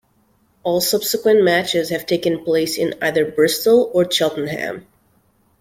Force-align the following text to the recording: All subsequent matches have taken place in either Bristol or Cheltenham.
All 0.63 0.81
subsequent 0.81 1.43
matches 1.43 1.89
have 1.91 2.07
taken 2.07 2.43
place 2.43 2.75
in 2.75 2.95
either 3.03 3.23
Bristol 3.23 3.91
or 3.93 4.11
Cheltenham. 4.11 4.87